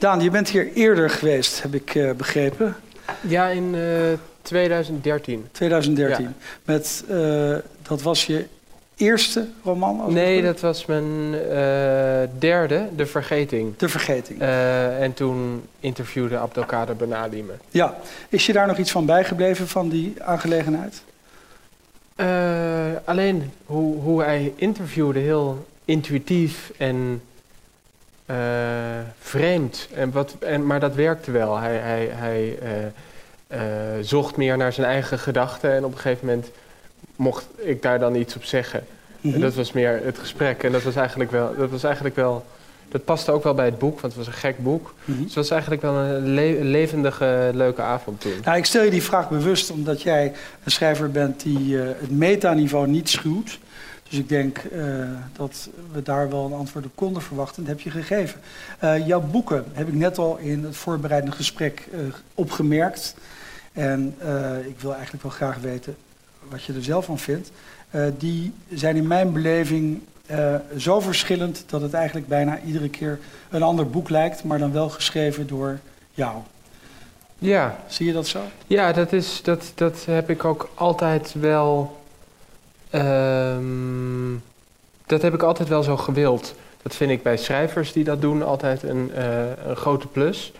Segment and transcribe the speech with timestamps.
[0.00, 2.76] Daan, je bent hier eerder geweest, heb ik uh, begrepen.
[3.20, 5.46] Ja, in uh, 2013.
[5.52, 6.34] 2013.
[6.64, 8.46] Met, uh, dat was je
[8.96, 10.12] eerste roman?
[10.12, 11.30] Nee, dat was mijn
[12.38, 13.76] derde, De Vergeting.
[13.76, 14.40] De Vergeting.
[15.00, 17.52] En toen interviewde Abdelkader Benali me.
[17.70, 17.96] Ja.
[18.28, 21.02] Is je daar nog iets van bijgebleven, van die aangelegenheid?
[23.04, 27.22] Alleen hoe, hoe hij interviewde, heel intuïtief en
[29.20, 29.88] vreemd.
[29.94, 31.56] En wat, en, maar dat werkte wel.
[31.58, 32.58] Hij, hij, hij
[34.02, 36.50] zocht meer naar zijn eigen gedachten en op een gegeven moment
[37.16, 38.80] mocht ik daar dan iets op zeggen.
[39.22, 39.40] En Mhm.
[39.40, 40.62] dat was meer het gesprek.
[40.62, 41.54] En dat was eigenlijk wel.
[41.56, 42.44] Dat was eigenlijk wel.
[42.90, 44.94] Dat paste ook wel bij het boek, want het was een gek boek.
[45.04, 45.16] Mhm.
[45.16, 48.32] Dus het was eigenlijk wel een le levendige, leuke avond toen.
[48.44, 50.32] Nou, ik stel je die vraag bewust omdat jij
[50.64, 53.58] een schrijver bent die uh, het metaniveau niet schuwt.
[54.08, 57.64] Dus ik denk uh, dat we daar wel een antwoord op konden verwachten.
[57.64, 58.40] Dat heb je gegeven.
[58.84, 61.88] Uh, jouw boeken heb ik net al in het voorbereidende gesprek
[62.34, 63.14] opgemerkt.
[63.72, 64.14] En
[64.66, 65.96] ik wil eigenlijk wel graag weten
[66.48, 67.50] wat je er zelf van vindt.
[68.18, 73.18] Die zijn in mijn beleving uh, zo verschillend dat het eigenlijk bijna iedere keer
[73.50, 75.78] een ander boek lijkt, maar dan wel geschreven door
[76.10, 76.36] jou.
[77.38, 77.76] Ja.
[77.86, 78.40] Zie je dat zo?
[78.66, 81.98] Ja, dat, is, dat, dat heb ik ook altijd wel.
[82.94, 84.42] Um,
[85.06, 86.54] dat heb ik altijd wel zo gewild.
[86.82, 89.24] Dat vind ik bij schrijvers die dat doen altijd een, uh,
[89.66, 90.52] een grote plus.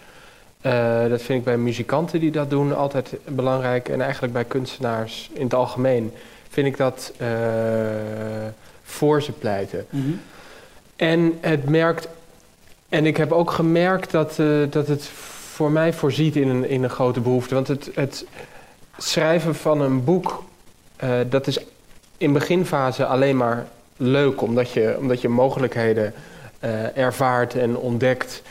[0.62, 3.88] Uh, dat vind ik bij muzikanten die dat doen altijd belangrijk.
[3.88, 6.12] En eigenlijk bij kunstenaars in het algemeen
[6.48, 7.28] vind ik dat uh,
[8.90, 9.86] voor ze pleiten.
[9.90, 10.02] Mhm.
[10.02, 10.20] Mm -hmm.
[10.96, 12.08] En het merkt.
[12.88, 15.04] En ik heb ook gemerkt dat, uh, dat het
[15.52, 17.54] voor mij voorziet in een, in een grote behoefte.
[17.54, 18.24] Want het, het
[18.96, 20.44] schrijven van een boek,
[21.04, 21.58] uh, dat is
[22.16, 23.66] in beginfase alleen maar
[23.96, 26.14] leuk, omdat je, omdat je mogelijkheden
[26.64, 28.42] uh, ervaart en ontdekt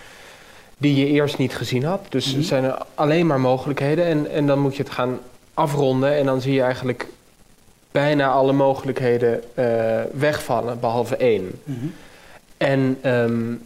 [0.78, 2.06] die je eerst niet gezien had.
[2.10, 2.38] Dus Mhm.
[2.38, 5.20] er zijn er alleen maar mogelijkheden en, en dan moet je het gaan
[5.54, 7.08] afronden en dan zie je eigenlijk
[7.92, 9.66] bijna alle mogelijkheden uh,
[10.14, 11.52] wegvallen, behalve één.
[11.64, 11.86] Mhm.
[12.58, 13.62] En um,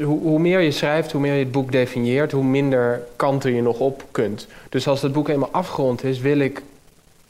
[0.00, 3.62] hoe, hoe, meer je schrijft, hoe meer je het boek definieert, hoe minder kanten je
[3.62, 4.46] nog op kunt.
[4.68, 6.62] Dus als het boek eenmaal afgerond is, wil ik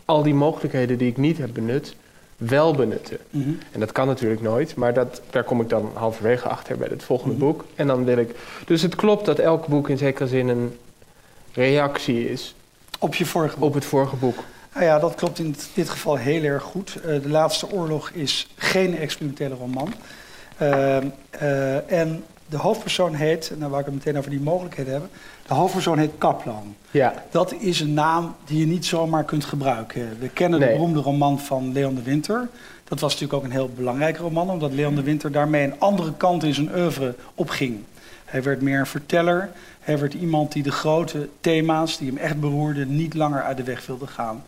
[0.05, 1.94] al die mogelijkheden die ik niet heb benut,
[2.37, 3.19] wel benutten.
[3.31, 3.49] Mhm.
[3.72, 7.03] En dat kan natuurlijk nooit, maar dat, daar kom ik dan halverwege achter bij het
[7.03, 7.44] volgende Mhm.
[7.44, 7.65] boek.
[7.75, 8.34] En dan wil ik.
[8.67, 10.77] Dus het klopt dat elk boek in zekere zin een
[11.53, 12.55] reactie is
[12.99, 13.69] Op je vorige boek.
[13.69, 14.38] op het vorige boek.
[14.75, 16.97] Nou ja, dat klopt in dit geval heel erg goed.
[16.97, 19.95] Uh, de Laatste Oorlog is geen experimentele roman.
[20.62, 20.97] Uh,
[21.43, 25.11] uh, en de hoofdpersoon heet, en dan wou ik het meteen over die mogelijkheden hebben.
[25.47, 26.75] De hoofdpersoon heet Kaplan.
[26.91, 27.15] Ja.
[27.31, 30.17] Dat is een naam die je niet zomaar kunt gebruiken.
[30.19, 32.49] We kennen de beroemde roman van Leon de Winter.
[32.85, 36.12] Dat was natuurlijk ook een heel belangrijke roman, omdat Leon de Winter daarmee een andere
[36.17, 37.85] kant in zijn oeuvre opging.
[38.25, 39.51] Hij werd meer een verteller.
[39.81, 43.62] Hij werd iemand die de grote thema's die hem echt beroerden niet langer uit de
[43.62, 44.45] weg wilde gaan.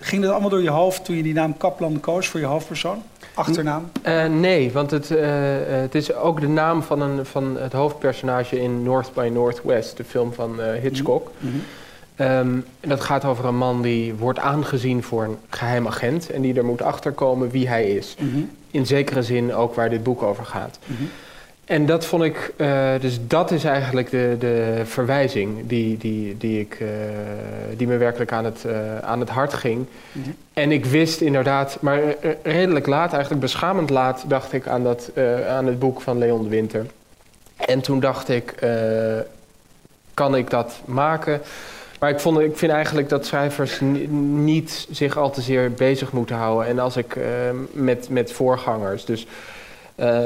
[0.00, 3.02] Ging dat allemaal door je hoofd toen je die naam Kaplan koos voor je hoofdpersoon?
[3.34, 3.90] Achternaam?
[4.06, 5.18] Uh, nee, want het, uh,
[5.66, 10.04] het is ook de naam van, een, van het hoofdpersonage in North by Northwest, de
[10.04, 11.30] film van uh, Hitchcock.
[11.38, 12.26] Mm -hmm.
[12.26, 16.42] um, en dat gaat over een man die wordt aangezien voor een geheim agent en
[16.42, 18.16] die er moet achterkomen wie hij is.
[18.18, 18.50] Mm -hmm.
[18.70, 20.78] In zekere zin ook waar dit boek over gaat.
[20.86, 21.10] Mm -hmm.
[21.66, 26.60] En dat vond ik, uh, dus dat is eigenlijk de, de verwijzing die, die, die,
[26.60, 26.88] ik, uh,
[27.76, 29.86] die me werkelijk aan het, uh, aan het hart ging.
[30.12, 30.36] -hmm.
[30.52, 32.00] En ik wist inderdaad, maar
[32.42, 35.10] redelijk laat, eigenlijk beschamend laat, dacht ik aan, dat,
[35.48, 36.86] aan het boek van Leon de Winter.
[37.56, 38.54] En toen dacht ik,
[40.14, 41.40] kan ik dat maken?
[42.00, 43.80] Maar ik, vond, ik vind eigenlijk dat schrijvers
[44.20, 46.66] niet zich al te zeer bezig moeten houden.
[46.66, 47.16] En als ik
[47.72, 49.26] met, met voorgangers, dus...
[49.96, 50.20] Uh,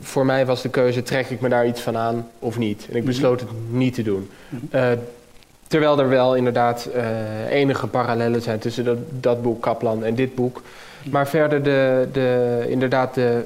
[0.00, 2.86] voor mij was de keuze, trek ik me daar iets van aan of niet?
[2.90, 4.30] En ik besloot het niet te doen.
[4.74, 4.88] Uh,
[5.66, 7.02] terwijl er wel inderdaad uh,
[7.50, 10.62] enige parallellen zijn tussen dat, dat, boek Kaplan en dit boek.
[11.10, 13.44] Maar verder de, de, inderdaad de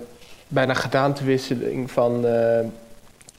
[0.49, 2.27] bijna gedaantewisseling van,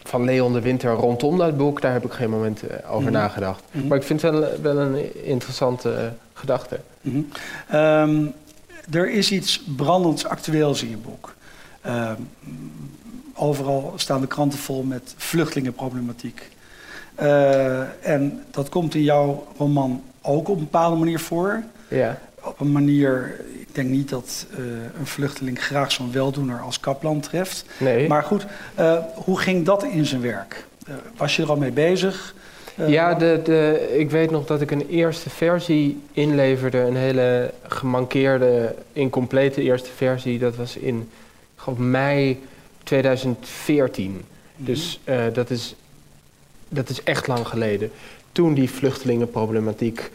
[0.04, 1.82] van Leon de Winter rondom dat boek...
[1.82, 3.12] daar heb ik geen moment over Mhm.
[3.12, 3.64] nagedacht.
[3.88, 6.80] Maar ik vind het wel, wel een interessante gedachte.
[7.02, 7.28] Mm
[7.74, 8.34] um,
[8.92, 11.35] er is iets brandends actueels in je boek.
[11.86, 12.12] Uh,
[13.34, 16.50] overal staan de kranten vol met vluchtelingenproblematiek.
[17.22, 21.64] Uh, en dat komt in jouw roman ook op een bepaalde manier voor.
[21.88, 22.20] Ja.
[22.42, 24.58] Op een manier, ik denk niet dat uh,
[25.00, 27.66] een vluchteling graag zo'n weldoener als Kaplan treft.
[27.78, 28.08] Nee.
[28.08, 28.46] Maar goed,
[28.80, 30.66] uh, hoe ging dat in zijn werk?
[31.18, 32.36] was je er al mee bezig?
[32.88, 36.78] ja, de, de, ik weet nog dat ik een eerste versie inleverde.
[36.78, 40.40] Een hele gemankeerde, incomplete eerste versie.
[40.40, 41.10] Dat was in
[41.68, 42.40] op mei
[42.84, 44.22] 2014.
[44.56, 45.76] Dus uh, dat, is,
[46.70, 47.92] dat is echt lang geleden.
[48.32, 50.12] Toen die vluchtelingenproblematiek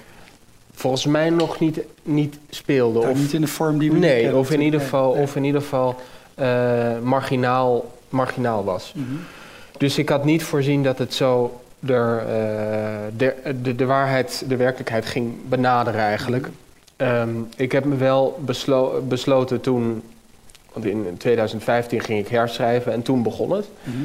[0.81, 2.99] volgens mij nog niet, niet speelde.
[2.99, 5.15] Nou, of niet in de vorm die we Nee, kennen, of in ieder nee, geval,
[5.15, 5.23] nee.
[5.23, 5.97] of in ieder geval
[6.41, 8.93] uh, marginaal, marginaal was.
[8.97, 9.07] Mhm.
[9.79, 14.57] Dus ik had niet voorzien dat het zo de, uh, de, de, de waarheid, de
[14.57, 16.49] werkelijkheid ging benaderen eigenlijk.
[16.97, 20.03] Um, ik heb me wel beslo besloten toen,
[20.73, 23.67] want in 2015 ging ik herschrijven en toen begon het.
[23.83, 23.97] Mhm.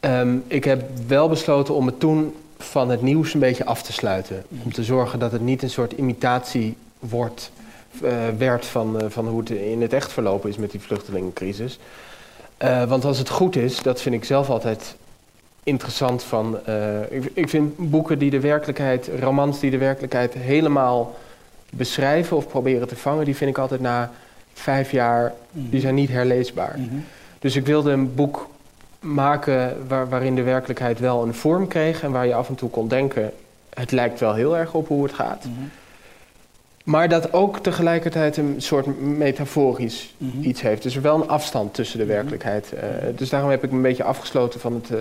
[0.00, 3.92] Um, ik heb wel besloten om het toen van het nieuws een beetje af te
[3.92, 4.44] sluiten.
[4.48, 4.62] Mhm.
[4.64, 7.50] Om te zorgen dat het niet een soort imitatie wordt,
[8.02, 11.78] uh, werd van, uh, van hoe het in het echt verlopen is met die vluchtelingencrisis.
[12.62, 14.94] Uh, want als het goed is, dat vind ik zelf altijd
[15.62, 16.58] interessant van.
[17.10, 21.16] Ik, ik, vind boeken die de werkelijkheid, romans die de werkelijkheid helemaal
[21.70, 24.12] beschrijven of proberen te vangen, die vind ik altijd na
[24.54, 25.70] vijf jaar, Mhm.
[25.70, 26.74] die zijn niet herleesbaar.
[26.78, 26.94] Mhm.
[27.38, 28.48] Dus ik wilde een boek
[29.00, 32.70] maken waar, waarin de werkelijkheid wel een vorm kreeg en waar je af en toe
[32.70, 33.32] kon denken,
[33.74, 35.44] het lijkt wel heel erg op hoe het gaat.
[35.44, 35.64] Mhm.
[36.84, 40.42] Maar dat ook tegelijkertijd een soort metaforisch Mhm.
[40.42, 40.82] iets heeft.
[40.82, 42.72] Dus er wel een afstand tussen de werkelijkheid.
[42.74, 42.80] Uh,
[43.16, 44.98] dus daarom heb ik me een beetje afgesloten van het, uh,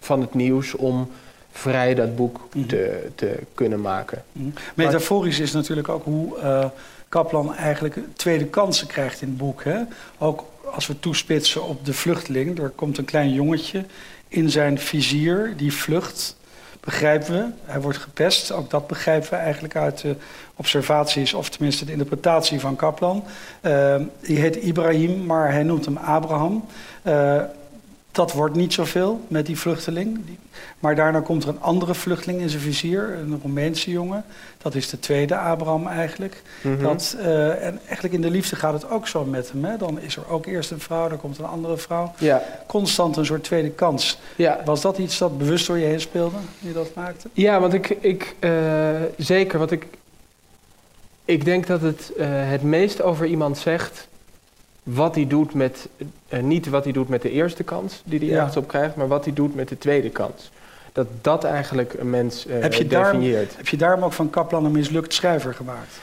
[0.00, 1.10] van het nieuws om
[1.52, 2.66] vrij dat boek Mhm.
[2.66, 4.22] te, te kunnen maken.
[4.32, 4.48] Mhm.
[4.74, 6.64] Metaforisch is natuurlijk ook hoe uh,
[7.10, 9.64] Kaplan eigenlijk tweede kansen krijgt in het boek.
[9.64, 9.82] Hè?
[10.18, 12.58] Ook als we toespitsen op de vluchteling.
[12.58, 13.84] Er komt een klein jongetje
[14.28, 16.36] in zijn vizier die vlucht
[16.80, 17.46] begrijpen we.
[17.64, 18.52] Hij wordt gepest.
[18.52, 20.16] Ook dat begrijpen we eigenlijk uit de
[20.56, 23.24] observaties, of tenminste de interpretatie van Kaplan.
[23.62, 26.64] Uh, die heet Ibrahim, maar hij noemt hem Abraham.
[27.02, 27.42] Uh,
[28.12, 30.20] dat wordt niet zoveel met die vluchteling.
[30.78, 34.24] Maar daarna komt er een andere vluchteling in zijn vizier, een Roemeense jongen.
[34.58, 36.42] Dat is de tweede Abraham eigenlijk.
[36.60, 36.68] Mhm.
[36.68, 36.84] Mm -hmm.
[36.84, 39.64] dat, uh, en eigenlijk in de liefde gaat het ook zo met hem.
[39.64, 39.76] Hè?
[39.76, 42.12] Dan is er ook eerst een vrouw, dan komt een andere vrouw.
[42.18, 42.42] Ja.
[42.66, 44.18] Constant een soort tweede kans.
[44.36, 44.60] Ja.
[44.64, 47.28] Was dat iets dat bewust door je heen speelde, je dat maakte?
[47.32, 48.50] Ja, want ik, ik uh,
[49.16, 49.86] zeker, want ik,
[51.24, 54.08] ik denk dat het uh, het meest over iemand zegt
[54.82, 55.88] wat hij doet met,
[56.28, 58.36] uh, niet wat hij doet met de eerste kans die hij Ja.
[58.36, 60.50] ergens op krijgt, maar wat hij doet met de tweede kans.
[60.92, 63.56] Dat dat eigenlijk een mens uh, heb je daarom, definieert.
[63.56, 65.98] heb je daarom ook van Kaplan een mislukt schrijver gemaakt?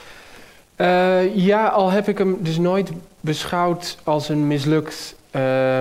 [0.77, 5.15] Uh, ja, al heb ik hem dus nooit beschouwd als een mislukt,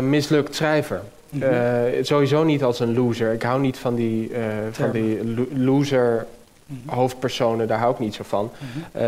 [0.02, 1.02] mislukt schrijver.
[1.28, 1.54] Mhm.
[2.02, 3.32] Sowieso niet als een loser.
[3.32, 4.30] Ik hou niet van die,
[4.70, 6.26] van die lo loser
[6.66, 6.94] Mhm.
[6.94, 8.50] hoofdpersonen, daar hou ik niet zo van.
[8.92, 9.02] Mhm.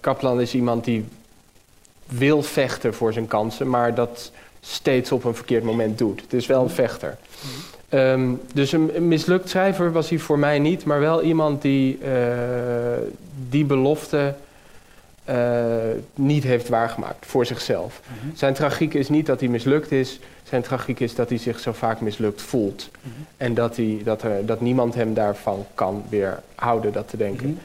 [0.00, 1.04] Kaplan is iemand die
[2.10, 6.20] wil vechten voor zijn kansen, maar dat steeds op een verkeerd moment doet.
[6.20, 7.16] Het is wel een vechter.
[7.90, 11.98] Um, dus een, een, mislukt schrijver was hij voor mij niet, maar wel iemand die
[12.02, 12.08] uh,
[13.48, 14.34] die belofte
[15.30, 15.36] uh,
[16.14, 18.00] niet heeft waargemaakt voor zichzelf.
[18.06, 18.36] Mhm.
[18.36, 21.72] Zijn tragiek is niet dat hij mislukt is, zijn tragiek is dat hij zich zo
[21.72, 22.90] vaak mislukt voelt.
[23.00, 23.12] Mhm.
[23.36, 27.46] En dat, hij, dat, er, dat niemand hem daarvan kan weerhouden dat te denken.
[27.46, 27.58] Mhm.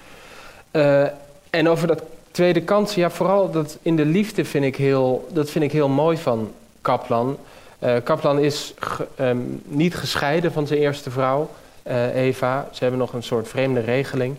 [0.86, 1.08] Uh,
[1.50, 2.04] en over dat
[2.36, 5.90] tweede kans, ja, vooral dat in de liefde vind ik heel, dat vind ik heel
[5.90, 6.52] mooi van
[6.82, 7.38] Kaplan.
[7.80, 11.50] Uh, Kaplan is ge, um, niet gescheiden van zijn eerste vrouw,
[11.88, 12.68] uh, Eva.
[12.72, 14.36] Ze hebben nog een soort vreemde regeling.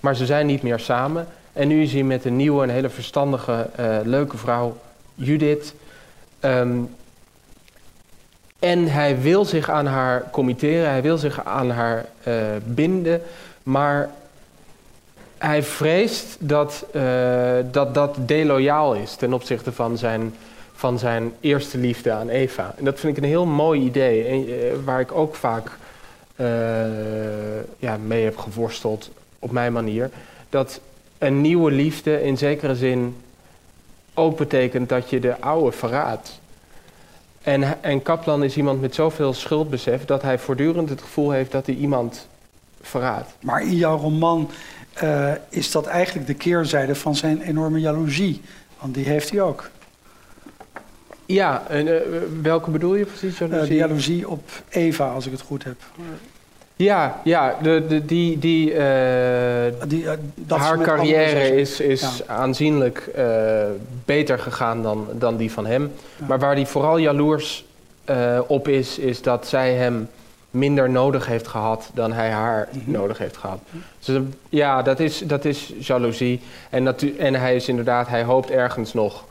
[0.00, 1.26] Maar ze zijn niet meer samen.
[1.52, 4.76] En nu is hij met een nieuwe, een hele verstandige, uh, leuke vrouw,
[5.14, 5.74] Judith.
[6.40, 6.94] Um,
[8.58, 12.06] en hij wil zich aan haar committeren, hij wil zich aan haar
[12.64, 13.22] binden.
[13.62, 14.10] Maar
[15.38, 20.34] hij vreest dat, uh, dat dat deloyaal is ten opzichte van zijn,
[20.74, 22.74] van zijn eerste liefde aan Eva.
[22.76, 25.70] En dat vind ik een heel mooi idee, en, uh, waar ik ook vaak
[26.36, 26.46] uh,
[27.78, 30.10] ja, mee heb geworsteld op mijn manier.
[30.50, 30.80] Dat
[31.18, 33.16] een nieuwe liefde in zekere zin
[34.14, 36.40] ook betekent dat je de oude verraadt.
[37.42, 41.66] En, en Kaplan is iemand met zoveel schuldbesef dat hij voortdurend het gevoel heeft dat
[41.66, 42.26] hij iemand
[42.80, 43.34] verraadt.
[43.40, 44.50] Maar in jouw roman
[45.02, 48.40] uh, is dat eigenlijk de keerzijde van zijn enorme jaloezie.
[48.80, 49.70] Want die heeft hij ook.
[51.26, 52.00] Ja, en uh,
[52.42, 53.38] welke bedoel je precies?
[53.38, 53.62] Jaloezie?
[53.62, 55.76] Uh, de jaloezie op Eva, als ik het goed heb.
[56.76, 58.72] Ja, ja de, de, die, die,
[59.86, 60.06] die
[60.48, 62.34] haar carrière is, is ja.
[62.34, 63.10] aanzienlijk
[64.04, 65.92] beter gegaan dan, dan die van hem.
[66.18, 66.26] Ja.
[66.26, 67.64] Maar waar hij vooral jaloers
[68.46, 70.08] op is, is dat zij hem
[70.54, 72.78] minder nodig heeft gehad dan hij haar Mhm.
[72.78, 72.92] mm -hmm.
[72.92, 73.58] nodig heeft gehad.
[74.04, 76.40] Dus ja, dat is, dat is jaloezie.
[76.70, 79.24] En, en hij is inderdaad, hij hoopt ergens nog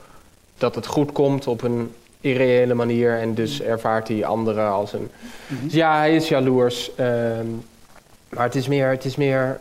[0.57, 3.19] dat het goed komt op een irreële manier.
[3.19, 5.09] En dus ervaart hij anderen als een...
[5.47, 5.67] Mm -hmm.
[5.69, 6.91] ja, hij is jaloers.
[6.99, 7.63] Um,
[8.29, 8.89] maar het is meer...
[8.89, 9.59] Het is meer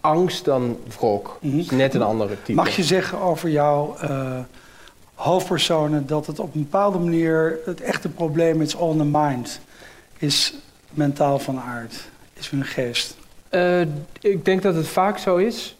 [0.00, 1.38] angst dan wrok.
[1.40, 1.58] Mm -hmm.
[1.58, 2.52] Is net een andere type.
[2.52, 3.94] Mag je zeggen over jou...
[4.04, 4.38] Uh,
[5.14, 9.60] hoofdpersonen dat het op een bepaalde manier het echte probleem is on the mind.
[10.24, 10.54] Is
[10.90, 13.16] mentaal van aard, is hun geest.
[13.50, 13.80] Uh,
[14.20, 15.76] ik denk dat het vaak zo is.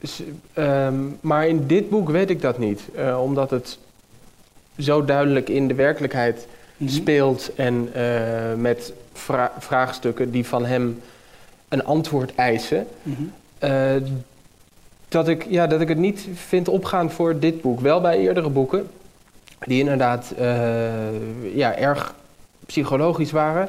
[0.00, 0.22] Dus,
[0.54, 2.80] um, maar in dit boek weet ik dat niet.
[2.96, 3.78] Uh, omdat het
[4.78, 6.96] zo duidelijk in de werkelijkheid mm -hmm.
[6.96, 11.00] speelt en uh, met vra vraagstukken die van hem
[11.68, 12.86] een antwoord eisen.
[13.02, 14.22] Mm -hmm.
[15.08, 17.80] dat, ik, ja, dat ik het niet vind opgaan voor dit boek.
[17.80, 18.88] Wel bij eerdere boeken,
[19.60, 20.32] die inderdaad
[21.54, 22.14] ja, erg
[22.66, 23.68] psychologisch waren.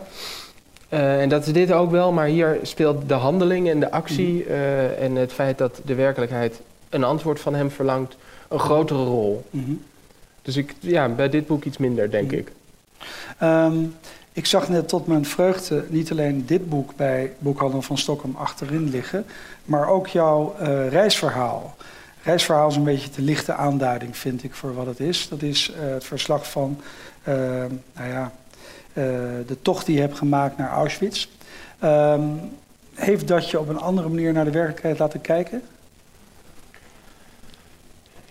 [0.90, 4.46] Uh, en dat is dit ook wel, maar hier speelt de handeling en de actie
[4.46, 9.46] uh, en het feit dat de werkelijkheid een antwoord van hem verlangt een grotere rol.
[9.50, 9.84] Mm -hmm.
[10.42, 12.40] Dus ik, ja, bij dit boek iets minder, denk mm -hmm.
[12.40, 12.52] ik.
[13.42, 13.96] Um,
[14.32, 18.90] ik zag net tot mijn vreugde niet alleen dit boek bij Boekhandel van Stockholm achterin
[18.90, 19.26] liggen,
[19.66, 21.76] maar ook jouw uh, reisverhaal.
[22.24, 25.28] Reisverhaal is een beetje de lichte aanduiding, vind ik, voor wat het is.
[25.30, 26.80] Dat is het verslag van,
[27.24, 28.32] nou ja,
[29.48, 31.28] de tocht die je hebt gemaakt naar Auschwitz.
[31.84, 32.40] Um,
[32.94, 35.62] heeft dat je op een andere manier naar de werkelijkheid laten kijken?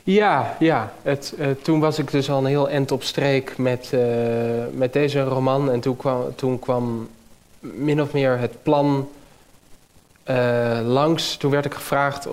[0.03, 0.93] Ja, ja.
[1.03, 4.01] Het, uh, toen was ik dus al een heel end op streek met, uh,
[4.73, 5.71] met deze roman.
[5.71, 7.09] En toen kwam, toen kwam
[7.61, 9.09] min of meer het plan
[10.85, 11.37] langs.
[11.37, 12.29] Toen werd ik gevraagd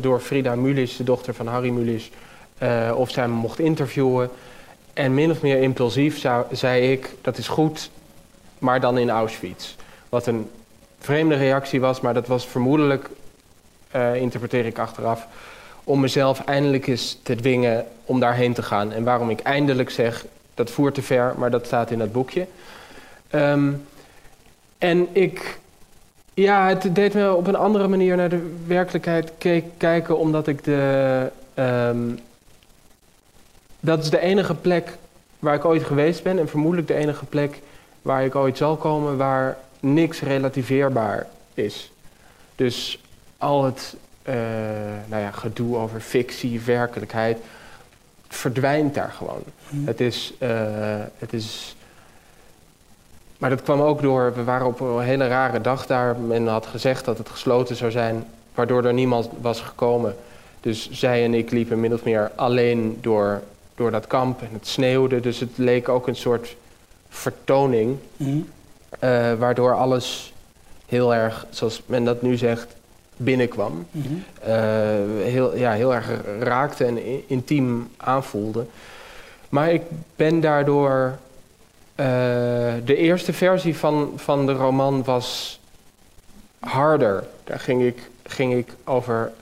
[0.00, 2.10] door Frida Mulis, de dochter van Harry Mulis,
[2.94, 4.30] of zij me mocht interviewen.
[4.92, 7.90] En min of meer impulsief zou, zei ik, dat is goed,
[8.58, 9.74] maar dan in Auschwitz.
[10.08, 10.50] Wat een
[10.98, 13.08] vreemde reactie was, maar dat was vermoedelijk,
[13.96, 15.26] uh, interpreteer ik achteraf,
[15.84, 18.92] om mezelf eindelijk eens te dwingen om daarheen te gaan.
[18.92, 22.46] En waarom ik eindelijk zeg, dat voert te ver, maar dat staat in dat boekje.
[23.30, 23.86] Um,
[24.78, 25.58] en ik,
[26.34, 29.32] ja, het deed me op een andere manier naar de werkelijkheid
[29.76, 31.30] kijken, omdat ik de...
[31.54, 32.18] Um,
[33.84, 34.96] dat is de enige plek
[35.38, 37.60] waar ik ooit geweest ben en vermoedelijk de enige plek
[38.02, 41.92] waar ik ooit zal komen waar niks relativeerbaar is.
[42.54, 43.00] Dus
[43.38, 43.96] al het
[44.28, 44.34] uh,
[45.06, 47.38] nou ja, gedoe over fictie, werkelijkheid,
[48.28, 49.42] verdwijnt daar gewoon.
[49.68, 49.86] Mm.
[49.86, 50.48] Het, is, uh,
[51.18, 51.76] het is.
[53.38, 54.32] Maar dat kwam ook door.
[54.34, 56.16] We waren op een hele rare dag daar.
[56.16, 58.24] Men had gezegd dat het gesloten zou zijn,
[58.54, 60.16] waardoor er niemand was gekomen.
[60.60, 63.42] Dus zij en ik liepen min of meer alleen door
[63.82, 65.20] door dat kamp en het sneeuwde.
[65.20, 66.56] Dus het leek ook een soort
[67.08, 67.96] vertoning.
[68.16, 68.48] Mm.
[69.04, 70.32] Uh, waardoor alles
[70.86, 72.76] heel erg, zoals men dat nu zegt,
[73.16, 73.86] binnenkwam.
[73.90, 74.24] Mm -hmm.
[74.46, 74.54] uh,
[75.24, 76.10] heel, ja, heel erg
[76.40, 78.64] raakte en intiem aanvoelde.
[79.48, 79.82] Maar ik
[80.16, 81.18] ben daardoor.
[81.96, 82.06] Uh,
[82.84, 85.60] de eerste versie van, van de roman was
[86.58, 87.24] harder.
[87.44, 89.32] Daar ging ik, ging ik over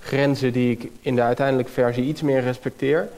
[0.00, 3.08] grenzen die ik in de uiteindelijke versie iets meer respecteer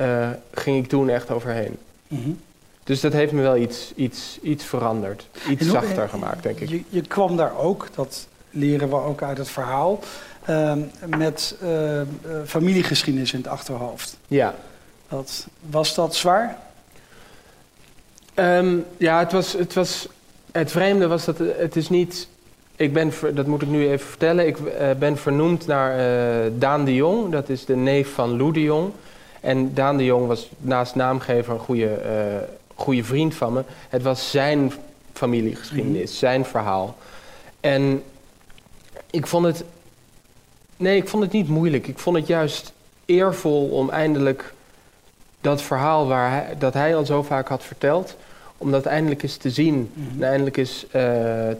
[0.00, 1.76] uh, ging ik toen echt overheen.
[2.08, 2.38] Mm -hmm.
[2.88, 5.26] Dus dat heeft me wel iets, iets, iets veranderd.
[5.48, 6.68] Iets hoe, zachter gemaakt, denk ik.
[6.68, 10.00] Je, je, kwam daar ook, dat leren we ook uit het verhaal,
[10.50, 10.72] uh,
[11.16, 12.00] met uh,
[12.46, 14.16] familiegeschiedenis in het achterhoofd.
[14.28, 14.54] Ja.
[15.08, 16.58] Dat, was dat zwaar?
[18.34, 20.08] Um, ja, het was, het was...
[20.52, 22.28] Het vreemde was dat het is niet...
[22.76, 24.46] Ik ben, dat moet ik nu even vertellen.
[24.46, 27.32] Ik uh, ben vernoemd naar Daan de Jong.
[27.32, 28.92] Dat is de neef van Lou de Jong.
[29.40, 33.62] En Daan de Jong was naast naamgever een goede, uh, goede vriend van me.
[33.88, 34.72] Het was zijn
[35.12, 36.16] familiegeschiedenis, mm.
[36.16, 36.96] zijn verhaal.
[37.60, 38.02] En
[39.10, 39.64] ik vond het.
[40.76, 41.86] Nee, ik vond het niet moeilijk.
[41.86, 42.72] Ik vond het juist
[43.04, 44.54] eervol om eindelijk
[45.40, 48.16] dat verhaal waar hij, dat hij al zo vaak had verteld,
[48.58, 50.22] om dat eindelijk eens te zien mm -hmm.
[50.22, 50.90] en eindelijk eens uh,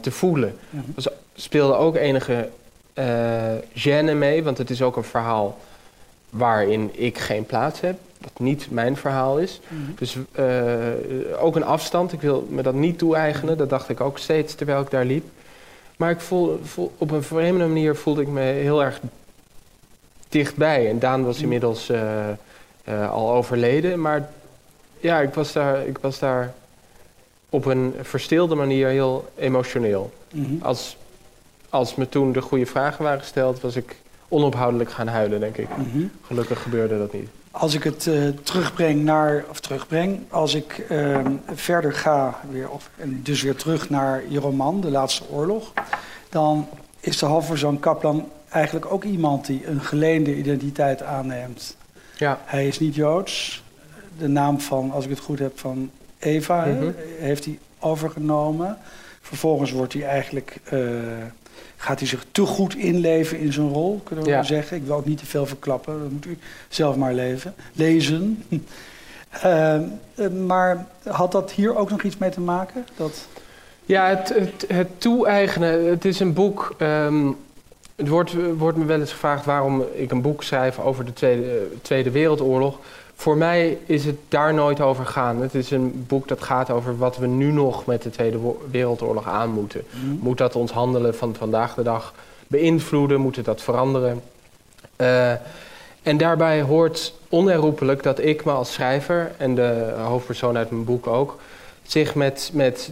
[0.01, 0.57] te voelen.
[0.69, 0.93] Mm -hmm.
[0.95, 2.49] Er speelde ook enige
[2.93, 3.05] uh,
[3.73, 5.57] gêne mee, want het is ook een verhaal
[6.29, 9.59] waarin ik geen plaats heb, wat niet mijn verhaal is.
[9.67, 9.95] Mm -hmm.
[9.97, 14.17] Dus uh, ook een afstand, ik wil me dat niet toe-eigenen, dat dacht ik ook
[14.17, 15.25] steeds terwijl ik daar liep.
[15.97, 18.99] Maar ik voel, voel, op een vreemde manier voelde ik me heel erg
[20.29, 20.89] dichtbij.
[20.89, 21.43] En Daan was mhm.
[21.43, 22.27] inmiddels uh,
[22.89, 24.29] uh, al overleden, maar
[24.99, 26.53] ja, ik was daar, ik was daar
[27.49, 30.13] op een verstilde manier heel emotioneel.
[30.33, 30.59] Mm -hmm.
[30.61, 30.97] als,
[31.69, 33.95] als me toen de goede vragen waren gesteld, was ik
[34.29, 35.77] onophoudelijk gaan huilen, denk ik.
[35.77, 36.11] Mm -hmm.
[36.21, 37.29] Gelukkig gebeurde dat niet.
[37.51, 41.19] Als ik het uh, terugbreng naar, of terugbreng, als ik uh,
[41.53, 45.73] verder ga, weer, of, en dus weer terug naar je roman, De Laatste Oorlog,
[46.29, 46.67] dan
[46.99, 51.77] is de Halverzoon Kaplan eigenlijk ook iemand die een geleende identiteit aanneemt.
[52.17, 52.39] Ja.
[52.45, 53.63] Hij is niet Joods.
[54.17, 56.95] De naam van, als ik het goed heb, van Eva mm -hmm.
[57.19, 58.77] heeft hij overgenomen.
[59.21, 60.79] Vervolgens wordt hij eigenlijk uh,
[61.77, 64.35] gaat hij zich te goed inleven in zijn rol, kunnen we Ja.
[64.37, 64.77] wel zeggen.
[64.77, 66.37] Ik wil ook niet te veel verklappen, dat moet u
[66.69, 68.43] zelf maar leven, lezen.
[69.29, 69.81] Eh, eh,
[70.45, 72.85] maar had dat hier ook nog iets mee te maken?
[72.97, 73.27] Dat,
[73.85, 75.89] Ja, het, het, het toe-eigenen.
[75.89, 76.75] Het is een boek.
[76.77, 77.27] ehm,
[77.95, 81.43] het wordt, wordt me wel eens gevraagd waarom ik een boek schrijf over de Tweede,
[81.57, 82.79] eh, Tweede Wereldoorlog.
[83.19, 85.41] Voor mij is het daar nooit over gegaan.
[85.41, 88.39] Het is een boek dat gaat over wat we nu nog met de Tweede
[88.71, 89.83] Wereldoorlog aan moeten.
[90.19, 92.13] Moet dat ons handelen van vandaag de dag
[92.47, 93.19] beïnvloeden?
[93.19, 94.21] Moet het dat veranderen?
[94.95, 95.31] Eh,
[96.03, 101.07] en daarbij hoort onherroepelijk dat ik me als schrijver, en de hoofdpersoon uit mijn boek
[101.07, 101.39] ook,
[101.83, 102.91] zich met, met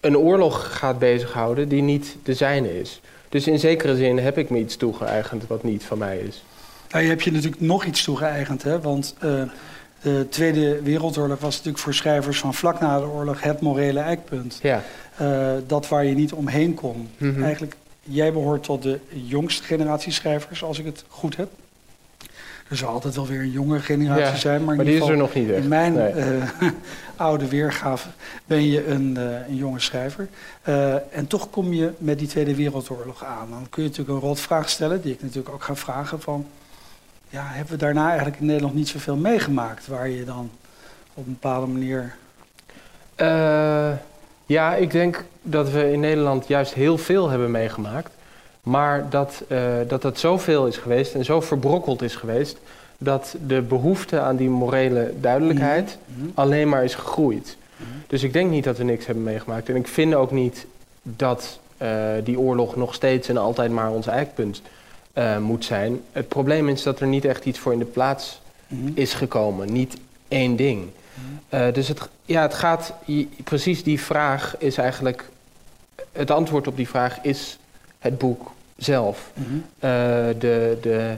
[0.00, 3.00] een oorlog gaat bezighouden die niet de zijne is.
[3.28, 6.42] Dus in zekere zin heb ik me iets toegeëigend wat niet van mij is.
[6.88, 8.80] Je hebt je natuurlijk nog iets toegeëigend, hè?
[8.80, 9.42] want eh,
[10.02, 14.58] de Tweede Wereldoorlog was natuurlijk voor schrijvers van vlak na de oorlog het morele eikpunt.
[14.62, 14.82] Ja.
[15.16, 17.08] Eh, dat waar je niet omheen kon.
[17.16, 17.42] Mhm.
[17.42, 21.48] Eigenlijk, jij behoort tot de jongste generatie schrijvers, als ik het goed heb.
[22.68, 25.08] Er zal altijd wel weer een jonge generatie Ja, zijn, maar in Maar die is
[25.08, 25.62] er nog niet echt.
[25.62, 26.10] in mijn Nee.
[26.12, 26.42] eh,
[27.16, 28.08] oude weergave
[28.46, 29.16] ben je een,
[29.48, 30.28] een jonge schrijver.
[31.12, 33.50] En toch kom je met die Tweede Wereldoorlog aan.
[33.50, 36.46] Dan kun je natuurlijk een rotvraag stellen, die ik natuurlijk ook ga vragen van...
[37.30, 39.86] Ja, hebben we daarna eigenlijk in Nederland niet zoveel meegemaakt...
[39.86, 40.50] waar je dan
[41.14, 42.14] op een bepaalde manier...
[43.14, 43.92] Eh,
[44.46, 48.10] ja, ik denk dat we in Nederland juist heel veel hebben meegemaakt.
[48.62, 49.58] Maar dat, eh,
[49.88, 52.58] dat dat zoveel is geweest en zo verbrokkeld is geweest...
[52.98, 56.28] dat de behoefte aan die morele duidelijkheid Mhm.
[56.34, 57.56] alleen maar is gegroeid.
[57.76, 57.88] Mhm.
[58.06, 59.68] Dus ik denk niet dat we niks hebben meegemaakt.
[59.68, 60.66] En ik vind ook niet
[61.02, 61.88] dat eh,
[62.24, 64.62] die oorlog nog steeds en altijd maar ons eikpunt
[65.18, 66.00] eh, moet zijn.
[66.12, 68.90] Het probleem is dat er niet echt iets voor in de plaats Mhm.
[68.94, 69.72] is gekomen.
[69.72, 69.96] Niet
[70.28, 70.80] één ding.
[71.14, 71.24] Mhm.
[71.48, 72.92] Eh, dus het, ja, het gaat,
[73.44, 75.28] precies die vraag is eigenlijk,
[76.12, 77.58] het antwoord op die vraag is
[77.98, 79.30] het boek zelf.
[79.34, 79.46] Mhm.
[79.78, 79.90] Eh,
[80.38, 81.14] de, de,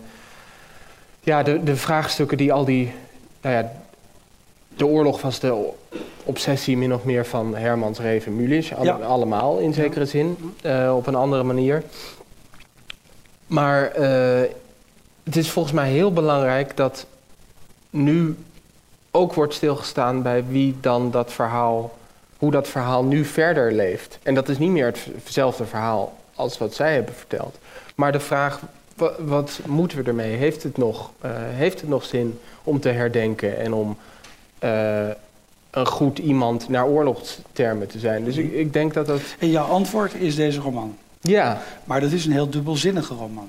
[1.21, 2.93] ja, de, de vraagstukken die al die,
[3.41, 3.73] nou ja,
[4.77, 5.69] de oorlog was de
[6.25, 8.93] obsessie min of meer van Hermans Reven Mulisch, Ja.
[8.95, 10.37] allemaal in zekere zin,
[10.95, 11.83] op een andere manier.
[13.51, 14.49] Maar eh,
[15.23, 17.07] het is volgens mij heel belangrijk dat
[17.91, 18.37] nu
[19.11, 21.99] ook wordt stilgestaan bij wie dan dat verhaal,
[22.39, 24.19] hoe dat verhaal nu verder leeft.
[24.23, 27.59] En dat is niet meer hetzelfde verhaal als wat zij hebben verteld.
[27.95, 28.61] Maar de vraag,
[28.97, 30.37] wa- wat moeten we ermee?
[30.37, 33.97] Heeft het nog, eh, heeft het nog zin om te herdenken en om
[34.59, 35.09] eh,
[35.71, 38.25] een goed iemand naar oorlogstermen te zijn?
[38.25, 39.21] Dus ik, ik denk dat dat...
[39.39, 40.97] En jouw antwoord is deze roman.
[41.21, 43.49] Ja, Maar dat is een heel dubbelzinnige roman.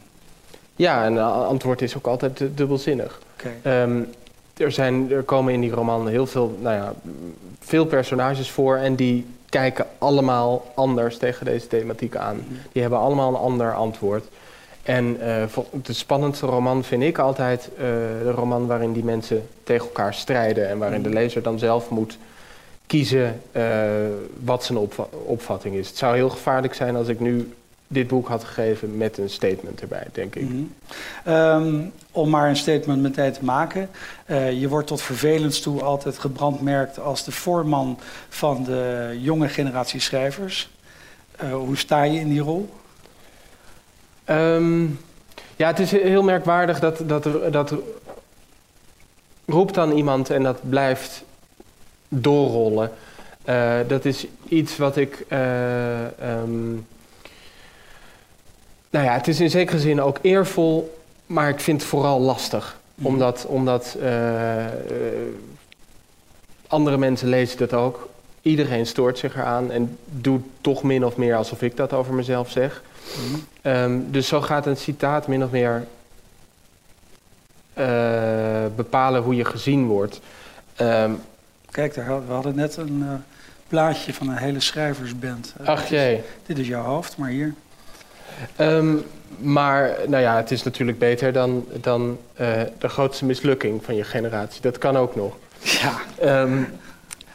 [0.75, 3.21] ja en het antwoord is ook altijd du- dubbelzinnig.
[3.33, 3.49] Oké.
[3.61, 4.01] Ehm,
[4.57, 6.93] er, zijn, er komen in die roman heel veel, nou ja,
[7.59, 12.35] veel personages voor en die kijken allemaal anders tegen deze thematiek aan.
[12.35, 12.53] Mhm.
[12.71, 14.25] Die hebben allemaal een ander antwoord.
[14.83, 17.83] En vol- de spannendste roman vind ik altijd eh,
[18.23, 21.17] de roman waarin die mensen tegen elkaar strijden en waarin de Mhm.
[21.17, 22.17] lezer dan zelf moet
[22.87, 23.63] kiezen eh,
[24.43, 25.87] wat zijn opva- opvatting is.
[25.87, 27.53] Het zou heel gevaarlijk zijn als ik nu
[27.91, 30.49] dit boek had gegeven met een statement erbij, denk ik.
[30.49, 30.61] Mhm.
[31.23, 31.79] Ehm,
[32.11, 33.89] om maar een statement meteen te maken.
[34.25, 37.99] eh, je wordt tot vervelends toe altijd gebrandmerkt als de voorman
[38.29, 40.69] van de jonge generatie schrijvers.
[41.37, 42.69] Eh, hoe sta je in die rol?
[44.23, 44.83] Ehm,
[45.55, 47.73] ja, het is heel merkwaardig dat, dat, dat
[49.45, 51.23] roept dan iemand en dat blijft
[52.07, 52.91] doorrollen.
[53.43, 55.25] Eh, dat is iets wat ik.
[55.27, 56.77] eh, ehm,
[58.91, 62.79] nou ja, het is in zekere zin ook eervol, maar ik vind het vooral lastig.
[62.95, 63.07] Mhm.
[63.07, 64.71] Omdat, omdat eh, eh,
[66.67, 68.09] andere mensen lezen dat ook.
[68.41, 72.49] Iedereen stoort zich eraan en doet toch min of meer alsof ik dat over mezelf
[72.49, 72.83] zeg.
[73.03, 73.39] Mhm.
[73.61, 75.87] Ehm, dus zo gaat een citaat min of meer
[77.73, 80.19] eh, bepalen hoe je gezien wordt.
[80.75, 81.11] Ehm,
[81.71, 83.23] Kijk, daar, we hadden net een
[83.67, 85.53] plaatje van een hele schrijversband.
[85.63, 86.21] Ach jee.
[86.45, 87.53] Dit is jouw hoofd, maar hier.
[88.55, 88.95] Ehm,
[89.37, 94.03] maar nou ja, het is natuurlijk beter dan, dan eh, de grootste mislukking van je
[94.03, 94.61] generatie.
[94.61, 95.37] Dat kan ook nog.
[95.61, 95.93] Ja.
[96.19, 96.61] Ehm,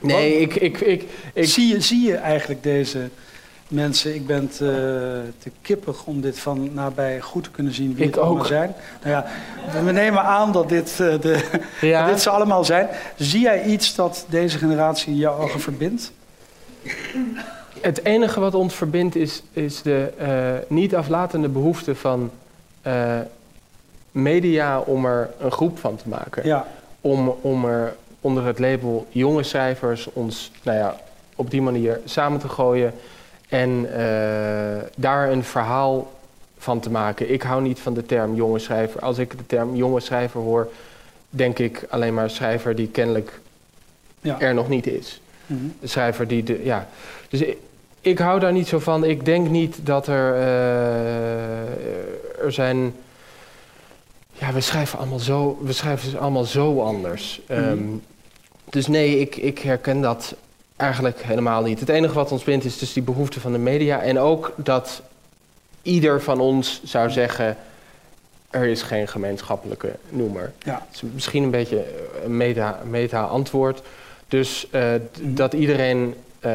[0.01, 3.09] nee, ik, ik, ik, ik, Zie, je, zie je eigenlijk deze
[3.69, 4.15] mensen?
[4.15, 8.15] Ik ben te, te kippig om dit van nabij goed te kunnen zien wie Ik
[8.15, 8.47] het allemaal ook.
[8.47, 8.75] zijn.
[9.03, 9.27] Nou ja,
[9.85, 12.89] we nemen aan dat dit, eh, de, ja, dit ze allemaal zijn.
[13.17, 16.13] Zie jij iets dat deze generatie in jouw ogen verbindt?
[17.81, 22.31] Het enige wat ons verbindt is, is de eh, niet aflatende behoefte van
[22.83, 23.19] eh,
[24.11, 26.47] media om er een groep van te maken.
[26.47, 26.67] Ja.
[27.01, 30.97] Om, om er onder het label jonge schrijvers ons nou ja,
[31.37, 32.93] op die manier samen te gooien.
[33.49, 36.13] En eh, daar een verhaal
[36.59, 37.33] van te maken.
[37.33, 39.01] Ik hou niet van de term jonge schrijver.
[39.01, 40.69] Als ik de term jonge schrijver hoor,
[41.31, 43.41] denk ik alleen maar schrijver die kennelijk
[44.21, 44.41] Ja.
[44.41, 45.21] er nog niet is.
[45.81, 46.61] De schrijver die de.
[46.65, 46.89] Ja.
[47.29, 47.57] Dus ik,
[48.01, 49.05] ik hou daar niet zo van.
[49.05, 50.35] Ik denk niet dat er.
[50.35, 52.95] eh, er zijn.
[54.33, 55.59] Ja, we schrijven allemaal zo.
[55.63, 57.41] We schrijven dus allemaal zo anders.
[57.49, 57.59] Mhm.
[57.61, 57.79] Ehm,
[58.71, 60.35] dus nee, ik, ik herken dat
[60.77, 61.81] eigenlijk helemaal niet.
[61.81, 64.01] Het enige wat ons bindt is dus die behoefte van de media.
[64.01, 65.03] En ook dat
[65.83, 67.57] ieder van ons zou zeggen.
[68.51, 70.53] Er is geen gemeenschappelijke noemer.
[70.63, 70.83] Ja.
[70.87, 71.85] Het is misschien een beetje
[72.25, 73.83] een meta- meta-antwoord.
[74.29, 75.35] Dus eh, Mhm.
[75.35, 76.53] dat iedereen eh,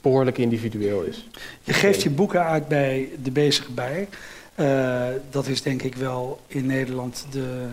[0.00, 1.28] behoorlijk individueel is.
[1.62, 4.08] Je geeft je boeken uit bij De Bezige Bij.
[4.54, 7.66] Eh, dat is denk ik wel in Nederland de,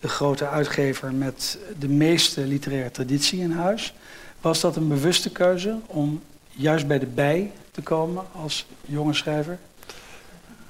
[0.00, 3.94] de grote uitgever met de meeste literaire traditie in huis.
[4.40, 9.58] Was dat een bewuste keuze om juist bij de bij te komen als jonge schrijver?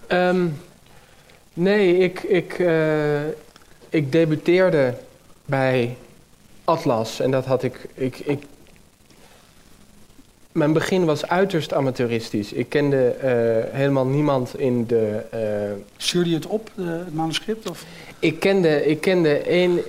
[0.07, 0.47] Ehm,
[1.55, 2.63] nee, ik, ik,
[3.89, 4.95] ik debuteerde
[5.45, 5.97] bij
[6.71, 8.43] Atlas en dat had ik, ik, ik.
[10.53, 12.53] Mijn begin was uiterst amateuristisch.
[12.53, 15.21] Ik kende eh, helemaal niemand in de.
[15.31, 15.41] eh,
[15.97, 17.71] Stuurde je het op, eh, het manuscript?
[17.71, 17.85] Of?
[18.19, 19.81] Ik kende, ik kende één,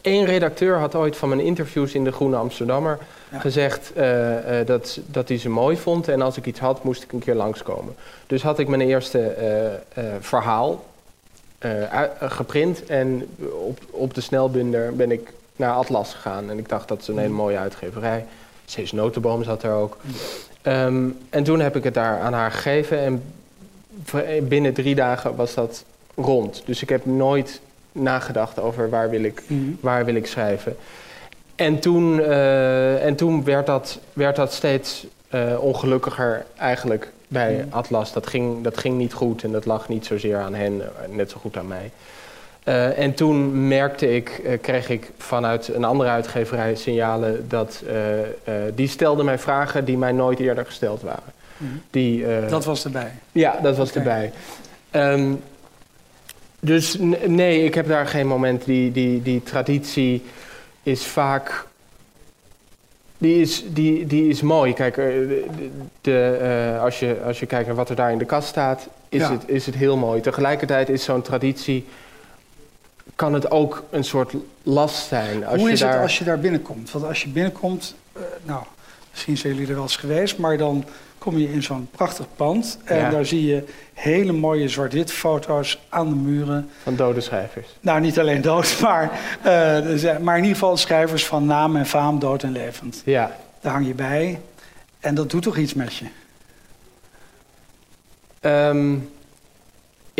[0.00, 2.98] één redacteur had ooit van mijn interviews in de Groene Amsterdammer
[3.32, 3.38] Ja.
[3.38, 3.92] gezegd
[4.66, 6.08] dat, dat hij ze mooi vond.
[6.08, 7.94] En als ik iets had, moest ik een keer langskomen.
[8.26, 9.34] Dus had ik mijn eerste
[10.20, 10.84] verhaal
[12.20, 12.86] geprint.
[12.86, 13.28] En
[13.66, 16.50] op, op de snelbinder ben ik naar Atlas gegaan.
[16.50, 18.24] En ik dacht, dat is een hele mooie uitgeverij.
[18.64, 19.96] Cees Notenboom zat er ook.
[20.62, 22.98] Ehm, en toen heb ik het daar aan haar gegeven.
[23.00, 23.22] En
[24.48, 25.84] binnen drie dagen was dat
[26.16, 26.62] rond.
[26.64, 27.60] Dus ik heb nooit
[27.92, 29.42] nagedacht over waar wil ik,
[29.80, 30.76] waar wil ik schrijven.
[31.54, 37.76] En toen, eh, en toen werd, dat, werd dat steeds eh, ongelukkiger eigenlijk bij Mhm.
[37.76, 38.12] Atlas.
[38.12, 41.30] Dat ging, dat ging niet goed en dat lag niet zozeer aan hen, eh, net
[41.30, 41.90] zo goed aan mij.
[42.70, 48.54] Eh, en toen merkte ik, eh, kreeg ik vanuit een andere uitgeverij signalen dat eh,
[48.74, 51.32] die stelde mij vragen die mij nooit eerder gesteld waren.
[51.56, 51.70] Mhm.
[51.90, 53.12] Die, Dat was erbij.
[53.32, 54.32] ja, dat was erbij.
[54.90, 55.32] Ehm,
[56.60, 58.64] dus nee, ik heb daar geen moment.
[58.64, 60.24] Die, die, die traditie
[60.82, 61.66] is vaak.
[63.18, 64.72] Die is, die, die is mooi.
[64.72, 65.44] Kijk, de,
[66.00, 69.20] de, als, je, als je kijkt naar wat er daar in de kast staat, is,
[69.20, 69.32] Ja.
[69.32, 70.20] het, is het heel mooi.
[70.20, 71.86] Tegelijkertijd is zo'n traditie.
[73.14, 75.46] Kan het ook een soort last zijn.
[75.46, 75.92] Als Hoe je is daar...
[75.92, 76.90] het als je daar binnenkomt?
[76.90, 78.62] Want als je binnenkomt, eh, nou,
[79.10, 80.84] misschien zijn jullie er wel eens geweest, maar dan
[81.18, 83.10] kom je in zo'n prachtig pand en Ja.
[83.10, 86.70] daar zie je hele mooie zwart-wit foto's aan de muren.
[86.82, 87.66] van dode schrijvers?
[87.80, 91.76] Nou, niet alleen dood, maar, eh, er zijn- maar in ieder geval schrijvers van naam
[91.76, 93.02] en faam, dood en levend.
[93.04, 93.36] Ja.
[93.60, 94.40] Daar hang je bij
[95.00, 96.04] en dat doet toch iets met je?
[98.40, 98.94] Ehm,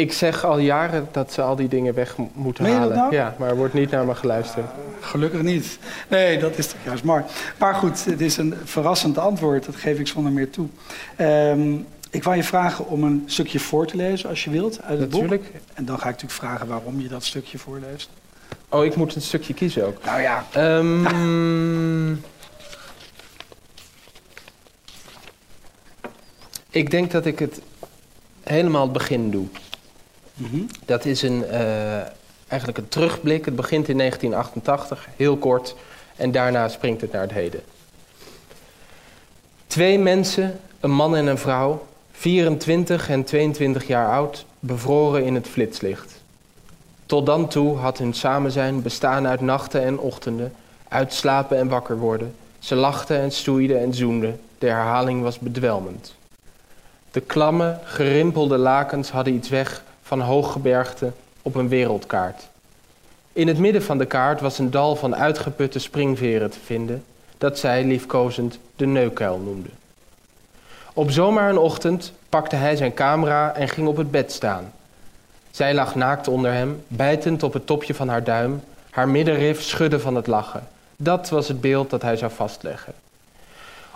[0.00, 2.96] ik zeg al jaren dat ze al die dingen weg moeten Meen halen.
[2.96, 3.14] nou?
[3.14, 4.66] Ja, maar er wordt niet naar me geluisterd.
[5.00, 5.78] Gelukkig niet.
[6.08, 7.22] Nee, dat is toch juist mooi.
[7.58, 10.68] Maar goed, het is een verrassend antwoord, dat geef ik zonder meer toe.
[11.16, 11.72] Ehm,
[12.10, 15.10] ik wou je vragen om een stukje voor te lezen, als je wilt, uit het
[15.10, 15.20] boek.
[15.20, 15.50] Natuurlijk.
[15.74, 18.10] En dan ga ik natuurlijk vragen waarom je dat stukje voorleest.
[18.68, 20.04] Oh, ik moet een stukje kiezen ook.
[20.04, 22.12] Nou ja, Ehm,
[26.70, 27.60] ik denk dat ik het
[28.42, 29.46] helemaal het begin doe.
[30.84, 31.96] Dat is een, eh,
[32.48, 33.44] eigenlijk een terugblik.
[33.44, 35.74] Het begint in 1988, heel kort.
[36.16, 37.60] En daarna springt het naar het heden.
[39.66, 45.48] Twee mensen, een man en een vrouw, 24 en 22 jaar oud, bevroren in het
[45.48, 46.22] flitslicht.
[47.06, 50.52] Tot dan toe had hun samenzijn bestaan uit nachten en ochtenden,
[50.88, 52.34] uit slapen en wakker worden.
[52.58, 54.40] Ze lachten en stoeiden en zoenden.
[54.58, 56.14] De herhaling was bedwelmend.
[57.10, 62.48] De klamme, gerimpelde lakens hadden iets weg van hooggebergte op een wereldkaart.
[63.32, 67.04] In het midden van de kaart was een dal van uitgeputte springveren te vinden,
[67.38, 69.68] dat zij liefkozend de neukuil noemde.
[70.92, 74.72] Op zomaar een ochtend pakte hij zijn camera en ging op het bed staan.
[75.50, 80.00] Zij lag naakt onder hem, bijtend op het topje van haar duim, haar middenrif schudde
[80.00, 80.68] van het lachen.
[80.96, 82.94] Dat was het beeld dat hij zou vastleggen.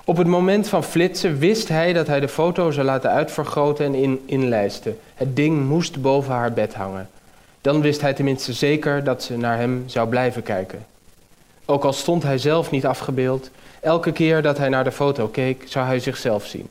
[0.07, 3.95] Op het moment van flitsen wist hij dat hij de foto zou laten uitvergroten en
[3.95, 4.99] in, inlijsten.
[5.15, 7.09] Het ding moest boven haar bed hangen.
[7.61, 10.87] Dan wist hij tenminste zeker dat ze naar hem zou blijven kijken.
[11.65, 15.65] Ook al stond hij zelf niet afgebeeld, elke keer dat hij naar de foto keek,
[15.67, 16.69] zou hij zichzelf zien.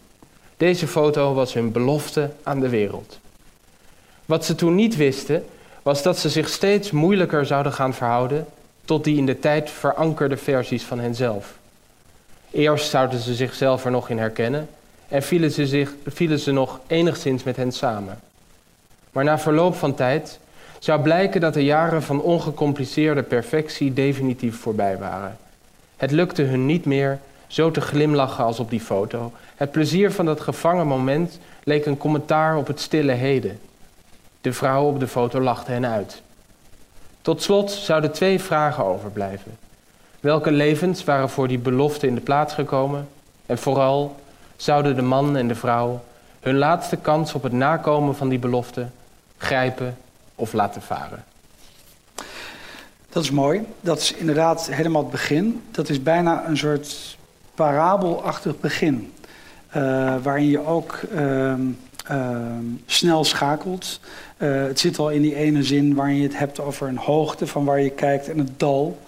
[0.58, 3.20] Deze foto was hun belofte aan de wereld.
[4.26, 5.46] Wat ze toen niet wisten,
[5.82, 8.46] was dat ze zich steeds moeilijker zouden gaan verhouden
[8.86, 11.62] tot die in de tijd verankerde versies van henzelf.
[12.54, 14.70] Eerst zouden ze zichzelf er nog in herkennen
[15.08, 18.20] en vielen ze, zich, vielen ze nog enigszins met hen samen.
[19.12, 20.40] Maar na verloop van tijd
[20.80, 25.38] zou blijken dat de jaren van ongecompliceerde perfectie definitief voorbij waren.
[25.98, 29.32] Het lukte hun niet meer zo te glimlachen als op die foto.
[29.56, 33.60] Het plezier van dat gevangen moment leek een commentaar op het stille heden.
[34.42, 36.22] De vrouw op de foto lachte hen uit.
[37.22, 39.58] Tot slot zouden twee vragen overblijven.
[40.24, 43.08] Welke levens waren voor die belofte in de plaats gekomen?
[43.46, 44.16] En vooral,
[44.56, 46.04] zouden de man en de vrouw
[46.40, 48.88] hun laatste kans op het nakomen van die belofte
[49.38, 49.98] grijpen
[50.36, 51.24] of laten varen?
[53.10, 53.66] Dat is mooi.
[53.82, 55.64] Dat is inderdaad helemaal het begin.
[55.72, 57.18] Dat is bijna een soort
[57.56, 59.14] parabelachtig begin.
[59.76, 61.54] Uh, waarin je ook uh,
[62.12, 62.36] uh,
[62.86, 64.00] snel schakelt.
[64.38, 67.48] Eh, het zit al in die ene zin waarin je het hebt over een hoogte
[67.48, 69.00] van waar je kijkt en het dal.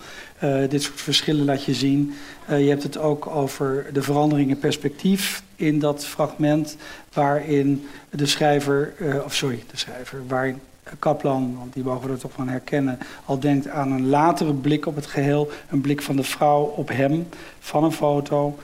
[0.43, 2.13] Uh, dit soort verschillen laat je zien.
[2.50, 6.78] Uh, je hebt het ook over de verandering in perspectief in dat fragment,
[7.13, 10.60] waarin de schrijver, uh, of sorry, de schrijver, waarin
[11.00, 14.86] Kaplan, want die mogen we er toch van herkennen, al denkt aan een latere blik
[14.86, 17.28] op het geheel, een blik van de vrouw op hem,
[17.60, 18.58] van een foto.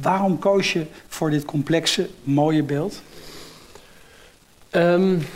[0.00, 3.02] waarom koos je voor dit complexe, mooie beeld?
[4.70, 5.26] Um,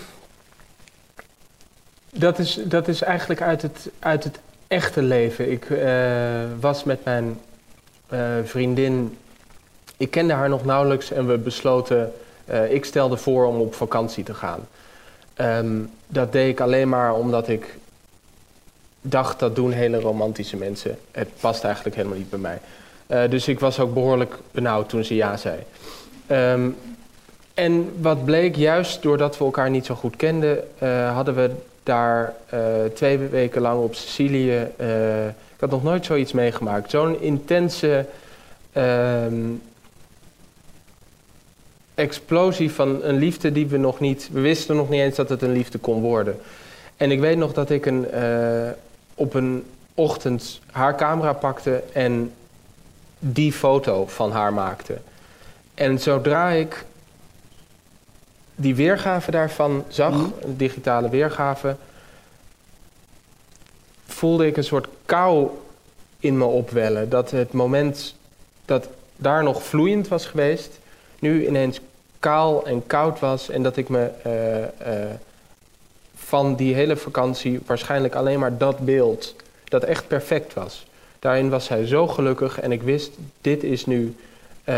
[2.12, 5.50] dat, is, dat is eigenlijk uit het, uit het echte leven.
[5.50, 5.80] Ik uh,
[6.60, 7.40] was met mijn
[8.12, 9.16] uh, vriendin.
[9.96, 12.12] Ik kende haar nog nauwelijks en we besloten.
[12.50, 14.68] Uh, ik stelde voor om op vakantie te gaan.
[15.40, 17.76] Um, dat deed ik alleen maar omdat ik
[19.00, 20.98] dacht dat doen hele romantische mensen.
[21.10, 22.38] Het past eigenlijk helemaal niet bij
[23.08, 23.28] mij.
[23.28, 25.58] dus ik was ook behoorlijk benauwd toen ze ja zei.
[26.30, 26.76] Um,
[27.54, 30.64] en wat bleek, juist doordat we elkaar niet zo goed kenden,
[31.12, 31.50] hadden we
[31.88, 32.60] daar uh,
[32.94, 34.66] twee weken lang op Sicilië.
[34.80, 36.90] Uh, ik had nog nooit zoiets meegemaakt.
[36.90, 38.06] Zo'n intense
[38.76, 39.62] um,
[41.94, 44.28] explosie van een liefde die we nog niet.
[44.32, 46.38] We wisten nog niet eens dat het een liefde kon worden.
[46.96, 48.70] En ik weet nog dat ik een, uh,
[49.14, 52.32] op een ochtend haar camera pakte en
[53.18, 54.98] die foto van haar maakte.
[55.74, 56.84] En zodra ik
[58.60, 60.32] die weergave daarvan zag, mm.
[60.40, 61.76] een digitale weergave,
[64.06, 65.48] voelde ik een soort kou
[66.20, 67.08] in me opwellen.
[67.08, 68.14] Dat het moment
[68.64, 70.78] dat daar nog vloeiend was geweest,
[71.18, 71.80] nu ineens
[72.18, 73.48] kaal en koud was.
[73.48, 75.10] En dat ik me uh, uh,
[76.14, 80.86] van die hele vakantie waarschijnlijk alleen maar dat beeld, dat echt perfect was.
[81.18, 84.16] Daarin was hij zo gelukkig en ik wist, dit is nu,
[84.64, 84.74] uh,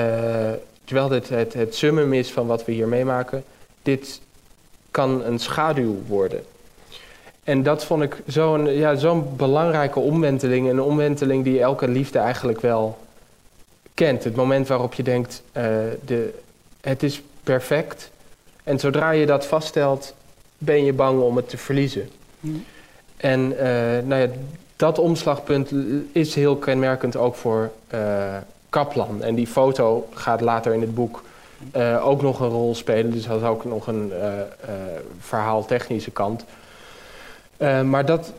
[0.84, 3.44] terwijl dit het, het summum is van wat we hier meemaken,
[3.82, 4.20] dit
[4.90, 6.44] kan een schaduw worden.
[7.44, 10.68] En dat vond ik zo'n ja, zo'n belangrijke omwenteling.
[10.68, 12.98] Een omwenteling die elke liefde eigenlijk wel
[13.94, 14.24] kent.
[14.24, 15.62] Het moment waarop je denkt, uh,
[16.04, 16.38] de,
[16.80, 18.10] het is perfect.
[18.64, 20.14] En zodra je dat vaststelt,
[20.58, 22.08] ben je bang om het te verliezen.
[22.40, 22.64] Mm.
[23.16, 23.58] En uh,
[24.04, 24.28] nou ja,
[24.76, 25.72] dat omslagpunt
[26.12, 28.36] is heel kenmerkend ook voor uh,
[28.68, 29.22] Kaplan.
[29.22, 31.22] En die foto gaat later in het boek
[31.76, 33.10] uh, ook nog een rol spelen.
[33.10, 34.74] Dus dat is ook nog een uh, uh,
[35.20, 36.44] verhaaltechnische kant.
[37.84, 38.32] maar dat,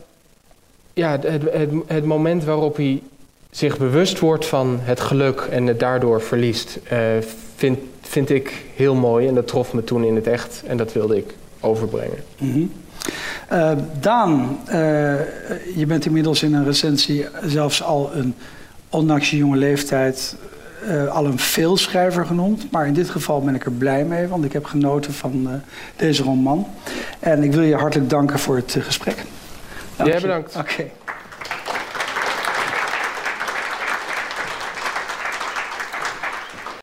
[0.93, 3.01] ja, het, het, het, moment waarop hij
[3.51, 6.79] zich bewust wordt van het geluk en het daardoor verliest,
[7.55, 9.27] vind, vind ik heel mooi.
[9.27, 12.23] En dat trof me toen in het echt en dat wilde ik overbrengen.
[12.37, 12.71] Mm.
[13.99, 14.59] Daan,
[15.75, 18.35] je bent inmiddels in een recensie zelfs al een,
[18.89, 20.35] ondanks je jonge leeftijd,
[20.87, 22.71] uh, al een veelschrijver genoemd.
[22.71, 25.53] Maar in dit geval ben ik er blij mee, want ik heb genoten van uh,
[25.95, 26.67] deze roman.
[27.19, 29.23] En ik wil je hartelijk danken voor het uh, gesprek.
[30.03, 30.55] Jij bedankt.
[30.55, 30.71] Oké.
[30.71, 30.91] Okay.